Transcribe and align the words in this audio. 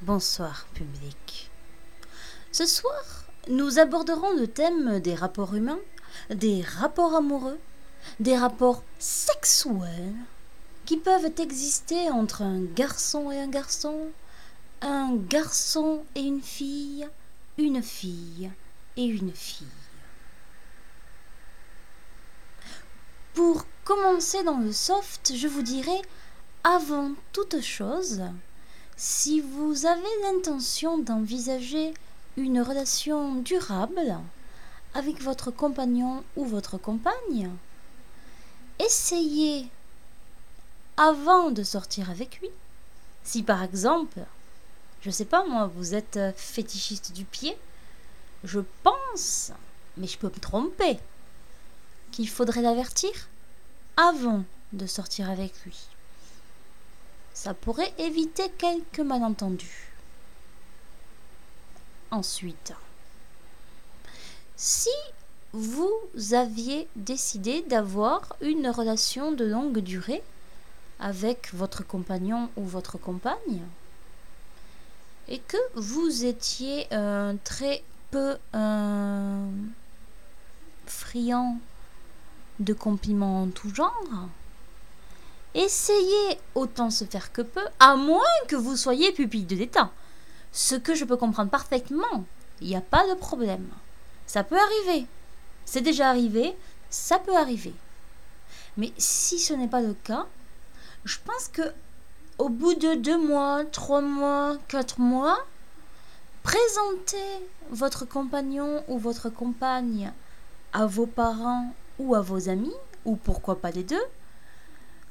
Bonsoir 0.00 0.66
public. 0.72 1.50
Ce 2.52 2.64
soir, 2.64 3.26
nous 3.48 3.78
aborderons 3.78 4.34
le 4.34 4.46
thème 4.46 5.00
des 5.00 5.14
rapports 5.14 5.54
humains, 5.54 5.80
des 6.30 6.62
rapports 6.62 7.14
amoureux, 7.14 7.58
des 8.18 8.38
rapports 8.38 8.82
sexuels 8.98 10.14
qui 10.86 10.96
peuvent 10.96 11.30
exister 11.38 12.08
entre 12.08 12.40
un 12.40 12.62
garçon 12.62 13.30
et 13.30 13.38
un 13.38 13.48
garçon, 13.48 14.08
un 14.80 15.16
garçon 15.16 16.06
et 16.14 16.22
une 16.22 16.40
fille, 16.40 17.06
une 17.58 17.82
fille 17.82 18.50
et 18.96 19.04
une 19.04 19.34
fille. 19.34 19.66
Pour 23.34 23.66
commencer 23.94 24.42
dans 24.42 24.56
le 24.56 24.72
soft, 24.72 25.34
je 25.36 25.46
vous 25.46 25.60
dirai 25.60 26.00
avant 26.64 27.12
toute 27.34 27.60
chose, 27.60 28.22
si 28.96 29.42
vous 29.42 29.84
avez 29.84 30.00
l'intention 30.22 30.96
d'envisager 30.96 31.92
une 32.38 32.62
relation 32.62 33.34
durable 33.34 34.18
avec 34.94 35.20
votre 35.20 35.50
compagnon 35.50 36.24
ou 36.36 36.46
votre 36.46 36.78
compagne, 36.78 37.50
essayez 38.78 39.68
avant 40.96 41.50
de 41.50 41.62
sortir 41.62 42.08
avec 42.08 42.40
lui. 42.40 42.48
Si 43.24 43.42
par 43.42 43.62
exemple, 43.62 44.20
je 45.02 45.10
sais 45.10 45.26
pas 45.26 45.44
moi, 45.44 45.70
vous 45.76 45.94
êtes 45.94 46.18
fétichiste 46.34 47.12
du 47.12 47.26
pied, 47.26 47.58
je 48.42 48.60
pense, 48.84 49.52
mais 49.98 50.06
je 50.06 50.16
peux 50.16 50.28
me 50.28 50.40
tromper, 50.40 50.98
qu'il 52.10 52.30
faudrait 52.30 52.62
l'avertir 52.62 53.28
avant 53.96 54.44
de 54.72 54.86
sortir 54.86 55.30
avec 55.30 55.52
lui. 55.64 55.78
Ça 57.34 57.54
pourrait 57.54 57.92
éviter 57.98 58.50
quelques 58.58 59.00
malentendus. 59.00 59.92
Ensuite, 62.10 62.74
si 64.56 64.90
vous 65.52 65.92
aviez 66.32 66.88
décidé 66.96 67.62
d'avoir 67.62 68.36
une 68.40 68.68
relation 68.68 69.32
de 69.32 69.44
longue 69.44 69.78
durée 69.78 70.22
avec 71.00 71.52
votre 71.52 71.86
compagnon 71.86 72.48
ou 72.56 72.64
votre 72.64 72.96
compagne, 72.98 73.62
et 75.28 75.38
que 75.38 75.56
vous 75.74 76.24
étiez 76.24 76.86
euh, 76.92 77.34
très 77.44 77.82
peu 78.10 78.36
euh, 78.54 79.50
friand 80.86 81.58
de 82.62 82.72
compliments 82.72 83.42
en 83.42 83.48
tout 83.48 83.74
genre, 83.74 84.28
essayez 85.54 86.38
autant 86.54 86.90
se 86.90 87.04
faire 87.04 87.32
que 87.32 87.42
peu, 87.42 87.62
à 87.78 87.96
moins 87.96 88.22
que 88.48 88.56
vous 88.56 88.76
soyez 88.76 89.12
pupille 89.12 89.44
de 89.44 89.56
l'état. 89.56 89.90
Ce 90.52 90.74
que 90.74 90.94
je 90.94 91.04
peux 91.04 91.16
comprendre 91.16 91.50
parfaitement, 91.50 92.24
il 92.60 92.68
n'y 92.68 92.76
a 92.76 92.80
pas 92.80 93.08
de 93.08 93.14
problème. 93.14 93.68
Ça 94.26 94.44
peut 94.44 94.58
arriver. 94.58 95.06
C'est 95.64 95.80
déjà 95.80 96.08
arrivé, 96.08 96.54
ça 96.90 97.18
peut 97.18 97.36
arriver. 97.36 97.74
Mais 98.76 98.92
si 98.98 99.38
ce 99.38 99.52
n'est 99.52 99.68
pas 99.68 99.80
le 99.80 99.94
cas, 99.94 100.26
je 101.04 101.18
pense 101.24 101.48
que 101.48 101.62
au 102.38 102.48
bout 102.48 102.74
de 102.74 102.94
deux 102.94 103.18
mois, 103.18 103.64
trois 103.64 104.00
mois, 104.00 104.56
quatre 104.68 105.00
mois, 105.00 105.38
présentez 106.42 107.46
votre 107.70 108.04
compagnon 108.04 108.82
ou 108.88 108.98
votre 108.98 109.28
compagne 109.28 110.12
à 110.72 110.86
vos 110.86 111.06
parents 111.06 111.74
ou 112.02 112.14
à 112.14 112.20
vos 112.20 112.48
amis, 112.48 112.74
ou 113.04 113.16
pourquoi 113.16 113.60
pas 113.60 113.70
les 113.70 113.82
deux, 113.82 114.02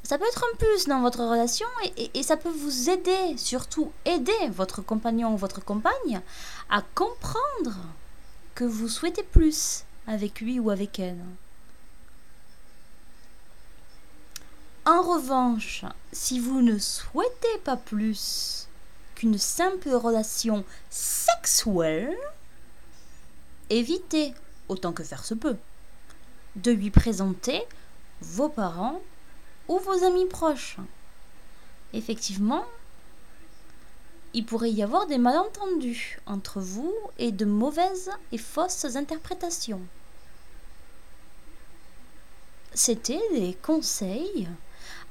ça 0.03 0.17
peut 0.17 0.25
être 0.25 0.43
un 0.43 0.57
plus 0.57 0.87
dans 0.87 1.01
votre 1.01 1.23
relation 1.23 1.67
et, 1.95 2.23
ça 2.23 2.37
peut 2.37 2.49
vous 2.49 2.89
aider, 2.89 3.37
surtout 3.37 3.91
aider 4.05 4.49
votre 4.49 4.81
compagnon 4.81 5.33
ou 5.33 5.37
votre 5.37 5.63
compagne 5.63 6.21
à 6.69 6.81
comprendre 6.95 7.77
que 8.55 8.63
vous 8.63 8.87
souhaitez 8.87 9.23
plus 9.23 9.83
avec 10.07 10.41
lui 10.41 10.59
ou 10.59 10.69
avec 10.69 10.99
elle. 10.99 11.23
En 14.85 15.03
revanche, 15.03 15.85
si 16.11 16.39
vous 16.39 16.61
ne 16.61 16.79
souhaitez 16.79 17.59
pas 17.63 17.77
plus 17.77 18.67
qu'une 19.15 19.37
simple 19.37 19.89
relation 19.91 20.65
sexuelle, 20.89 22.17
évitez 23.69 24.33
autant 24.67 24.91
que 24.91 25.03
faire 25.03 25.23
se 25.23 25.35
peut 25.35 25.57
de 26.55 26.71
lui 26.71 26.91
présenter 26.91 27.61
vos 28.21 28.49
parents 28.49 29.01
ou 29.67 29.79
vos 29.79 30.03
amis 30.03 30.25
proches. 30.25 30.77
Effectivement, 31.93 32.65
il 34.33 34.45
pourrait 34.45 34.71
y 34.71 34.83
avoir 34.83 35.07
des 35.07 35.17
malentendus 35.17 36.19
entre 36.25 36.59
vous 36.59 36.93
et 37.17 37.31
de 37.31 37.45
mauvaises 37.45 38.11
et 38.31 38.37
fausses 38.37 38.95
interprétations. 38.95 39.81
C'était 42.73 43.21
les 43.33 43.53
conseils 43.53 44.47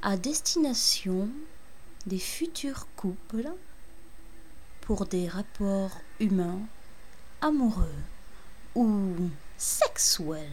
à 0.00 0.16
destination 0.16 1.28
des 2.06 2.18
futurs 2.18 2.86
couples 2.96 3.50
pour 4.80 5.04
des 5.04 5.28
rapports 5.28 6.00
humains, 6.18 6.60
amoureux 7.42 7.94
ou 8.74 9.14
sexuels. 9.58 10.48